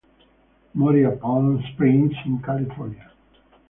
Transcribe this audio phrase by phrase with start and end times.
[0.71, 3.13] Morì a Palm Springs, in California.